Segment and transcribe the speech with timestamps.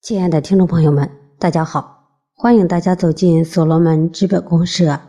[0.00, 2.20] 亲爱的听众朋友们，大家好！
[2.32, 5.00] 欢迎大家走进所罗门资本公社，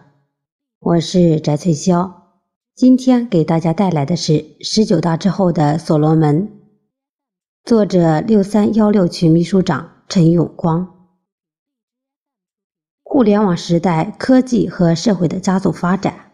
[0.79, 2.11] 我是翟翠霄。
[2.75, 6.51] 今天给大家带来的是十九大之后的所罗门，
[7.63, 11.11] 作者六三幺六区秘书长陈永光。
[13.03, 16.31] 互联网时代，科技和社会的加速发展，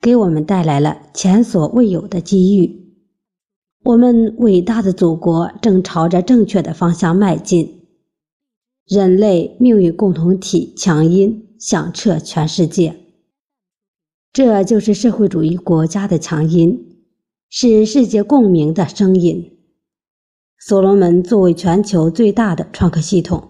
[0.00, 2.83] 给我们带来了前所未有的机遇。
[3.84, 7.82] 我们伟大的祖国正朝着正确的方向迈进，
[8.86, 12.96] 人类命运共同体强音响彻全世界。
[14.32, 16.96] 这就是社会主义国家的强音，
[17.50, 19.58] 是世界共鸣的声音。
[20.58, 23.46] 所罗门作为全球最大的创客系统，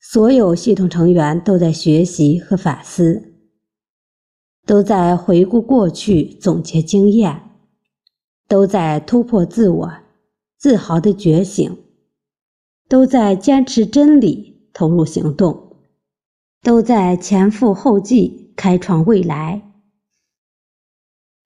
[0.00, 3.34] 所有系统成员都在学习和反思，
[4.66, 7.51] 都在回顾过去，总结经验。
[8.52, 9.92] 都在突破自我，
[10.58, 11.72] 自豪的觉醒；
[12.86, 15.78] 都在坚持真理，投入行动；
[16.60, 19.62] 都在前赴后继，开创未来。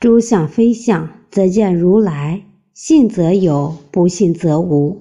[0.00, 2.40] 诸相非相，则见如来；
[2.74, 5.00] 信则有，不信则无。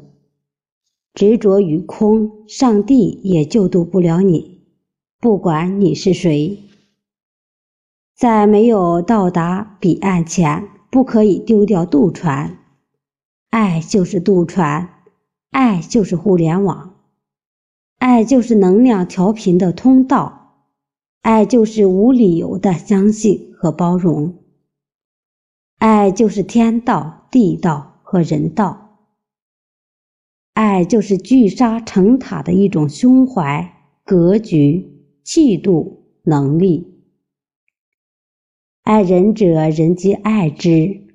[1.16, 4.62] 执着于空，上帝也救度不了你，
[5.20, 6.60] 不管你是谁。
[8.16, 10.75] 在没有到达彼岸前。
[10.96, 12.58] 不可以丢掉渡船，
[13.50, 15.04] 爱就是渡船，
[15.52, 16.96] 爱就是互联网，
[17.98, 20.54] 爱就是能量调频的通道，
[21.22, 24.36] 爱就是无理由的相信和包容，
[25.80, 29.00] 爱就是天道、地道和人道，
[30.54, 33.70] 爱就是聚沙成塔的一种胸怀、
[34.06, 36.95] 格局、气度、能力。
[38.86, 41.08] 爱人者，人皆爱之。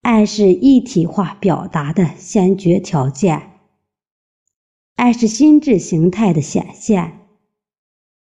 [0.00, 3.60] 爱是一体化表达的先决条件。
[4.94, 7.26] 爱是心智形态的显现。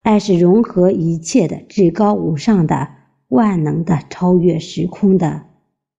[0.04, 2.96] 爱是融合一切的至高无上的
[3.28, 5.48] 万能的超越时空的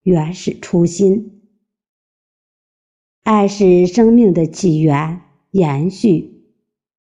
[0.03, 1.43] 原始初心。
[3.23, 6.47] 爱是生命的起源、延续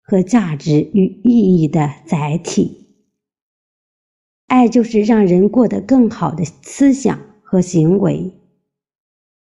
[0.02, 2.81] 和价值与意义的载体。
[4.51, 8.34] 爱就是让人过得更好的思想和行为，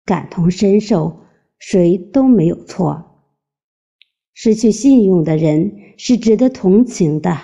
[0.05, 1.25] 感同身受，
[1.59, 3.27] 谁都没有错。
[4.33, 7.37] 失去信用的人是值得同情的。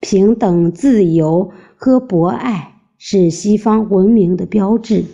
[0.00, 5.04] 平等、自由和博爱是西方文明的标志。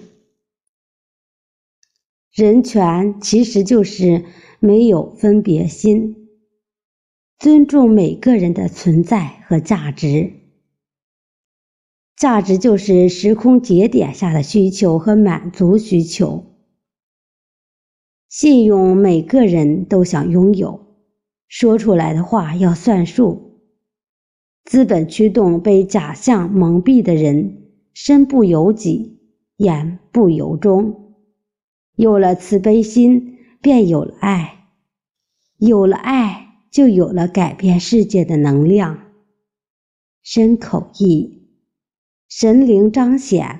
[2.32, 4.24] 人权其实就是
[4.58, 6.30] 没有分别心，
[7.38, 10.39] 尊重每个人的存在和价值。
[12.20, 16.44] 价值就是时空节点下的需求和满足需求。
[18.28, 20.98] 信用每个人都想拥有，
[21.48, 23.62] 说出来的话要算数。
[24.66, 27.62] 资本驱动被假象蒙蔽的人，
[27.94, 29.18] 身不由己，
[29.56, 31.14] 言不由衷。
[31.96, 34.66] 有了慈悲心，便有了爱，
[35.56, 38.98] 有了爱，就有了改变世界的能量。
[40.22, 41.39] 深口意。
[42.32, 43.58] 神灵彰显，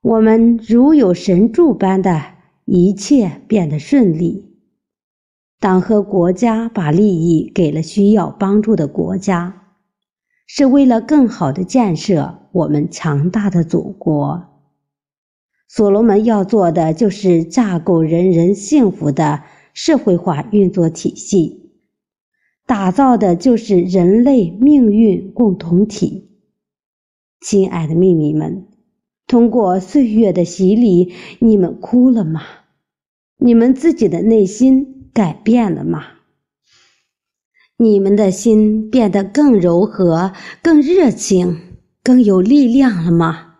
[0.00, 2.22] 我们如有神助般的
[2.64, 4.54] 一切变得顺利。
[5.58, 9.72] 党和国家把利益给了需要帮助的国家，
[10.46, 14.46] 是为了更好的建设我们强大的祖国。
[15.66, 19.42] 所罗门要做的就是架构人人幸福的
[19.74, 21.72] 社会化运作体系，
[22.64, 26.25] 打造的就是人类命运共同体。
[27.40, 28.66] 亲爱的秘密们，
[29.26, 32.42] 通过岁月的洗礼，你们哭了吗？
[33.38, 36.02] 你们自己的内心改变了吗？
[37.76, 40.32] 你们的心变得更柔和、
[40.62, 41.60] 更热情、
[42.02, 43.56] 更有力量了吗？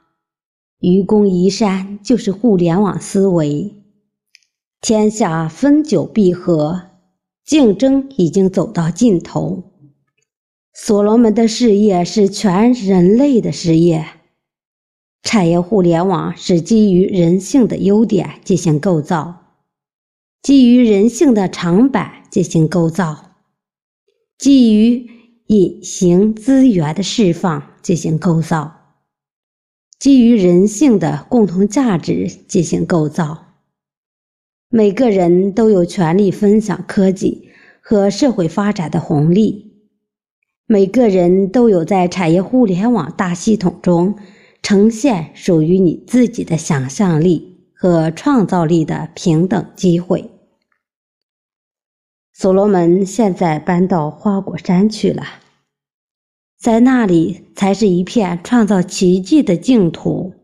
[0.81, 3.75] 愚公移山就是互联网思维，
[4.81, 6.83] 天下分久必合，
[7.45, 9.76] 竞争已经走到尽头。
[10.79, 14.05] 所罗门的事业是全人类的事业，
[15.23, 19.55] 产业互联网是基于人性的优点进行构造，
[20.43, 23.37] 基于人性的长板进行构造，
[24.37, 25.09] 基于
[25.47, 28.77] 隐形资源的释放进行构造，
[29.99, 33.47] 基于人性的共同价值进行构造。
[34.69, 37.49] 每个人都有权利分享科技
[37.81, 39.66] 和社会发展的红利。
[40.69, 44.19] 每个人都有在产业互联网大系统中
[44.63, 50.29] 呈现属于你自己的想象力和创造力的平等机会。
[52.33, 55.23] 所罗门现在搬到花果山去了，
[56.59, 60.35] 在那里才是一片创造奇迹的净土，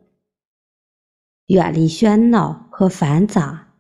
[1.49, 3.73] 远离喧闹和繁杂，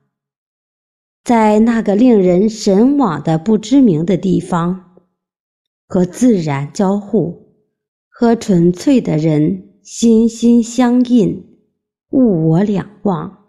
[1.22, 4.91] 在那个令人神往的不知名的地方，
[5.92, 7.52] 和自然交互，
[8.08, 11.44] 和纯粹的人心心相印，
[12.12, 13.44] 物我两忘，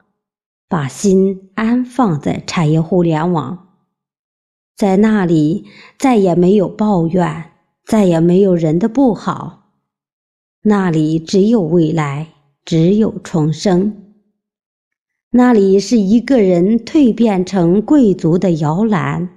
[0.67, 3.69] 把心安放在产业互联网。
[4.75, 5.63] 在那里，
[5.97, 7.51] 再也没有抱怨，
[7.85, 9.69] 再也没有人的不好。
[10.63, 12.27] 那里只有未来，
[12.65, 14.15] 只有重生。
[15.31, 19.29] 那里是一个人蜕变成贵族的摇篮，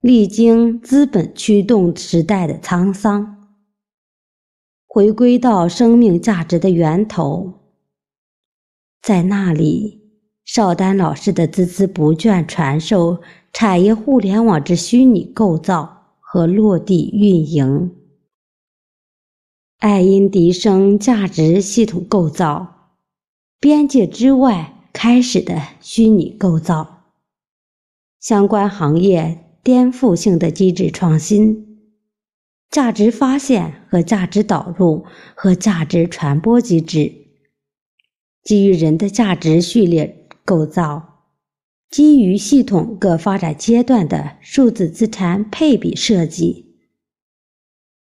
[0.00, 3.50] 历经资本驱动时代的沧桑，
[4.86, 7.52] 回归到生命价值的源头。
[9.02, 10.00] 在那里，
[10.46, 13.20] 邵丹老师的孜孜不倦传授。
[13.52, 17.96] 产业互联网之虚拟构造和落地运营，
[19.78, 22.92] 爱因迪生价值系统构造，
[23.58, 27.10] 边界之外开始的虚拟构造，
[28.20, 31.78] 相关行业颠覆性的机制创新，
[32.70, 35.04] 价值发现和价值导入
[35.34, 37.12] 和价值传播机制，
[38.42, 41.08] 基于人的价值序列构造。
[41.90, 46.76] 基于系统各发展阶段的数字资产配比设计，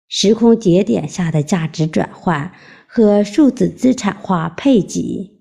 [0.07, 2.53] 时空节点下的价值转换
[2.85, 5.39] 和数字资产化配给，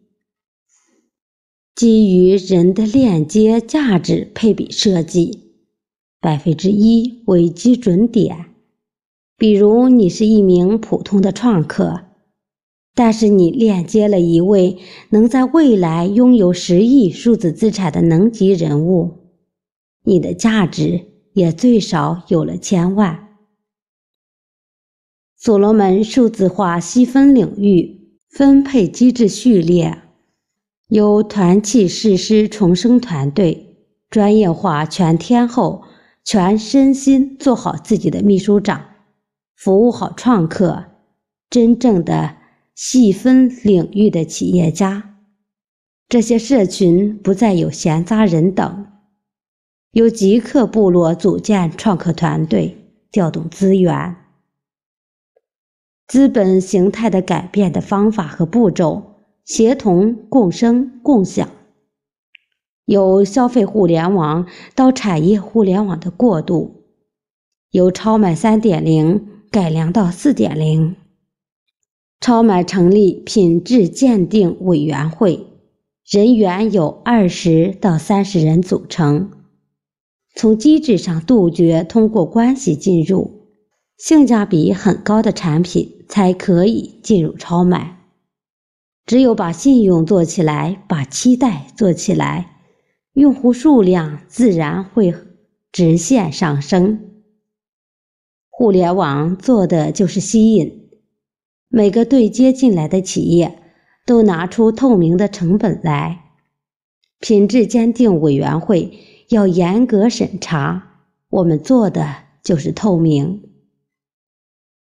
[1.75, 5.48] 基于人的链接价值配比设计，
[6.21, 8.47] 百分之一为基准点。
[9.37, 12.05] 比如，你是一名普通的创客。
[12.95, 14.79] 但是你链接了一位
[15.11, 19.19] 能在未来拥有十亿数字资产的能级人物，
[20.03, 23.29] 你的价值也最少有了千万。
[25.37, 30.03] 所罗门数字化细分领域分配机制序列，
[30.89, 33.77] 由团契誓师重生团队
[34.11, 35.85] 专业化全天候、
[36.31, 38.85] 全身心做好自己的秘书长，
[39.57, 40.85] 服务好创客，
[41.49, 42.37] 真正的。
[42.75, 45.17] 细分领域的企业家，
[46.07, 48.87] 这些社群不再有闲杂人等，
[49.93, 52.77] 由极客部落组建创客团队，
[53.11, 54.15] 调动资源。
[56.07, 59.17] 资本形态的改变的方法和步骤，
[59.47, 61.49] 协同共生共享。
[62.89, 66.85] 由消费互联网到产业互联网的过渡，
[67.71, 70.97] 由超买三点零改良到四点零。
[72.19, 75.49] 超买成立品质鉴定委员会，
[76.09, 79.33] 人员有二十到三十人组成。
[80.35, 83.49] 从机制上杜绝通过关系进入，
[83.99, 87.99] 性价比很高的产品才可以进入超买。
[89.05, 92.58] 只有把信用做起来，把期待做起来，
[93.19, 95.13] 用户数量自然会
[95.73, 97.01] 直线上升。
[98.49, 100.89] 互联网做的就是吸引。
[101.69, 103.61] 每个对接进来的企业
[104.07, 106.27] 都拿出透明的成本来，
[107.19, 108.97] 品质鉴定委员会
[109.31, 111.01] 要严格审查。
[111.29, 112.15] 我们做的
[112.45, 113.43] 就是透明。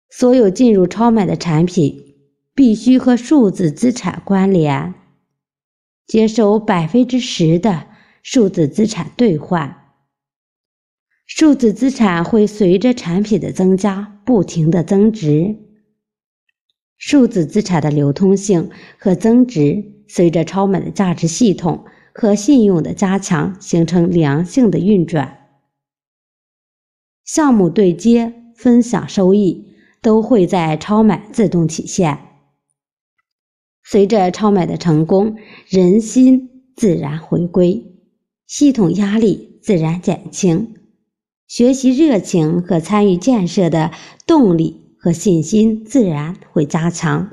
[0.09, 2.15] 所有进入超买的产品
[2.55, 4.95] 必须和数字资产关联，
[6.07, 7.89] 接收百分之十的
[8.25, 9.93] 数字资产兑换。
[11.27, 15.57] 数字资产会随着产品的增加不停的增值。
[16.97, 25.51] 数字资产的流通性和增值，随着超买的价值系统和信用的加强，形成良性的运转。
[27.27, 32.19] 项目对接、分享收益都会在超买自动体现。
[33.83, 35.37] 随着超买的成功，
[35.69, 37.94] 人心自然回归，
[38.47, 40.75] 系统压力自然减轻，
[41.47, 43.91] 学习热情和参与建设的
[44.27, 44.83] 动力。
[45.05, 47.29] 和信心自然会加强。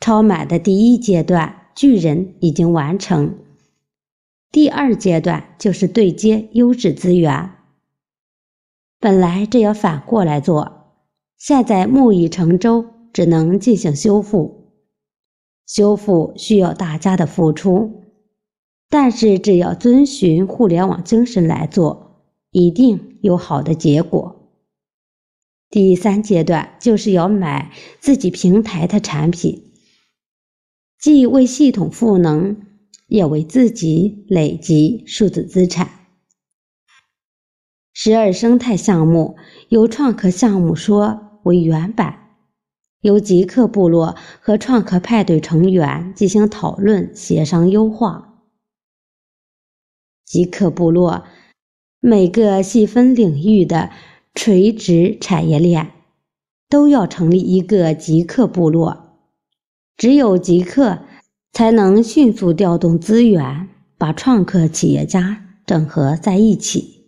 [0.00, 3.40] 超买的第一阶段，巨人已经完成。
[4.50, 7.50] 第二阶段就是对接优质资源。
[8.98, 10.94] 本来这要反过来做，
[11.36, 14.72] 现在木已成舟，只能进行修复。
[15.66, 18.07] 修复需要大家的付出，
[18.90, 24.36] 但是只要遵循互联网精神来做，一定有好的结果。
[25.68, 29.72] 第三阶段就是要买自己平台的产品，
[30.98, 32.56] 既为系统赋能，
[33.06, 35.90] 也为自己累积数字资产。
[37.92, 39.36] 十二生态项目
[39.68, 42.30] 由创客项目说为原版，
[43.02, 48.27] 由极客部落和创客派对成员进行讨论协商优化。
[50.28, 51.24] 极客部落
[52.00, 53.88] 每个细分领域的
[54.34, 55.90] 垂直产业链
[56.68, 59.18] 都要成立一个极客部落，
[59.96, 60.98] 只有极客
[61.50, 67.06] 才能迅速调动资源，把创客企业家整合在一起。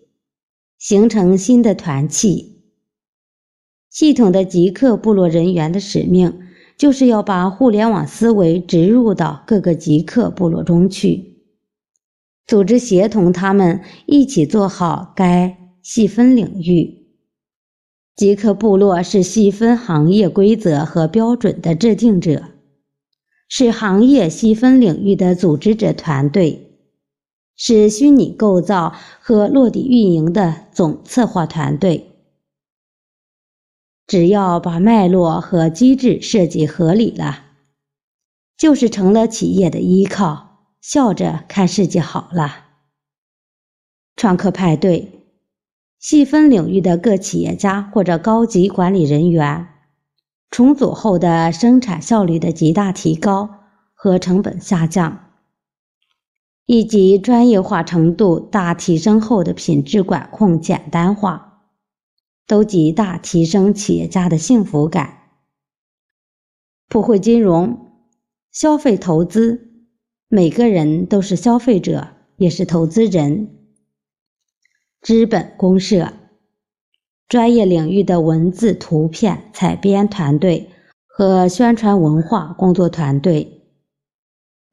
[0.79, 2.63] 形成新的团契。
[3.91, 6.41] 系统的极客部落人员的使命，
[6.79, 11.30] 就是要把互联网思维植入到各个极客部落中去，
[12.47, 17.07] 组织协同他们一起做好该细分领域。
[18.17, 22.45] 极客部落是细分行业规则和标准的制定者，
[23.49, 26.67] 是行业细分领域的组织者团队。
[27.63, 32.07] 是虚拟构造和落地运营的总策划团队。
[34.07, 37.45] 只要把脉络和机制设计合理了，
[38.57, 40.50] 就是成了企业的依靠，
[40.81, 42.67] 笑着看世界好了。
[44.17, 45.27] 创客派对，
[45.99, 49.69] 细分领域的各企业家或者高级管理人员，
[50.51, 53.51] 重组后的生产效率的极大提高
[53.95, 55.27] 和成本下降。
[56.67, 61.65] 以及专业化程度大提升后的品质管控简单化，
[62.47, 65.19] 都极大提升企业家的幸福感。
[66.89, 67.91] 普惠金融、
[68.53, 69.70] 消费投资，
[70.33, 73.49] 每个人都是消费者，也是投资人。
[75.03, 76.13] 资本公社，
[77.27, 80.71] 专业领域的文字、图片采编团队
[81.05, 83.65] 和宣传文化工作团队。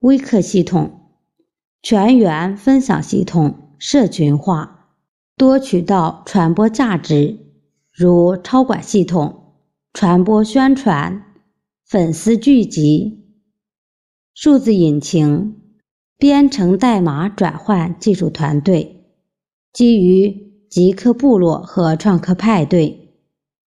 [0.02, 0.94] 微客系统。
[1.82, 4.90] 全员分享系统，社群化，
[5.38, 7.36] 多渠道传播价值，
[7.92, 9.56] 如超管系统、
[9.94, 11.24] 传播宣传、
[11.84, 13.27] 粉丝聚集、
[14.40, 15.56] 数字引擎、
[16.16, 19.04] 编程代码转换技术团队，
[19.74, 23.16] 基于极客部落和创客派对，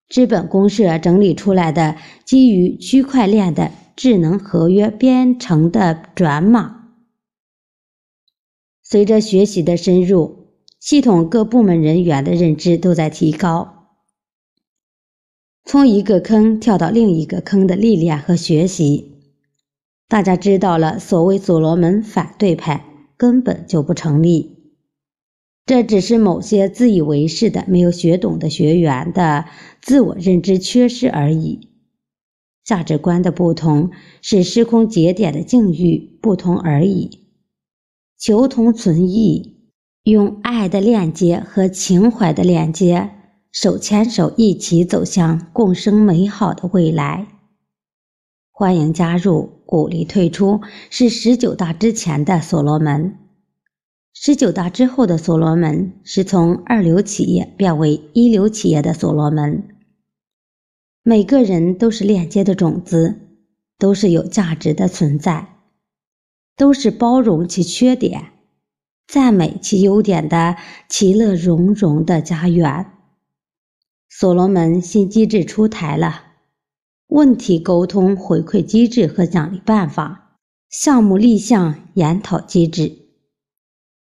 [0.07, 6.93] 资本公社整理出来的基于区块链的智能合约编程的转码。
[8.81, 13.89] 随着学习的深入，系统各部门人员的认知都在提高。
[15.65, 19.10] 从一个坑跳到另一个坑的历练和学习，
[20.11, 24.57] 大家知道了，所谓所罗门反对派根本就不成立，
[25.65, 29.45] 这只是某些自以为是的、没有学懂的学员的
[29.81, 31.69] 自我认知缺失而已。
[32.65, 33.91] 价值观的不同，
[34.21, 37.29] 是时空节点的境遇不同而已。
[38.17, 39.71] 求同存异，
[40.03, 43.11] 用爱的链接和情怀的链接，
[43.53, 47.27] 手牵手一起走向共生美好的未来。
[48.51, 50.59] 欢迎加入，鼓励退出，
[50.89, 53.17] 是十九大之前的所罗门，
[54.13, 59.63] 十九大之后的所罗门是从二流企业变为一流企业的所罗门。
[61.03, 63.15] 每个人都是链接的种子，
[63.77, 65.47] 都是有价值的存在。
[66.57, 68.33] 都是包容其缺点、
[69.07, 70.57] 赞美其优点的
[70.89, 72.91] 其乐融融的家园。
[74.09, 76.30] 所罗门新机制出台了：
[77.11, 80.37] 问题沟通回馈机制和奖励办法、
[80.69, 83.09] 项目立项研讨机制，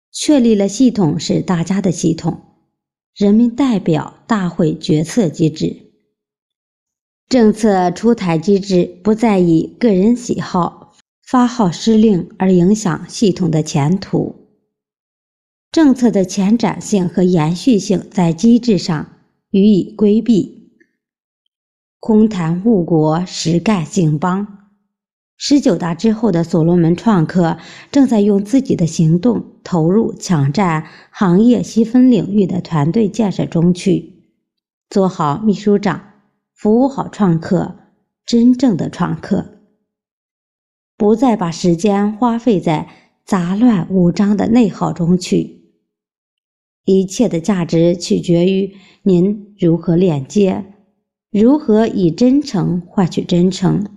[0.10, 2.42] 确立了系统是大家的系统，
[3.14, 5.92] 人民代表大会决策机制。
[7.28, 10.82] 政策出台机制不再以个人喜好。
[11.26, 14.36] 发号施令而影响系统的前途，
[15.72, 19.18] 政策的前瞻性和延续性在机制上
[19.50, 20.53] 予以规避。
[22.06, 24.46] 空谈误国，实干兴邦。
[25.38, 27.58] 十九大之后的所罗门创客
[27.94, 34.26] 正在用自己的行动投入抢占行业细分领域的团队建设中去，
[34.90, 36.10] 做好秘书长，
[36.54, 37.78] 服务好创客，
[38.26, 39.60] 真正的创客。
[40.98, 42.90] 不再把时间花费在
[43.24, 45.72] 杂乱无章的内耗中去。
[46.84, 50.73] 一切的价值取决于您如何链接，
[51.34, 53.88] 如何以真诚换取真诚，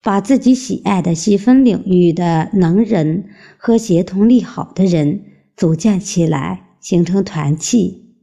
[0.00, 5.24] 把自己喜爱的细分领域的能人和协同利好的人
[5.56, 8.14] 组建起来，形成团契，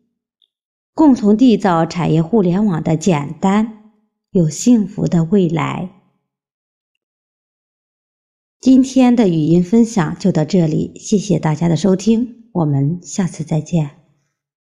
[0.93, 3.91] 共同缔造产业互联网的简单
[4.31, 5.89] 又幸福的未来。
[8.62, 14.04] 今天的语音分享就到这里，谢谢大家的收听，我们下次再见。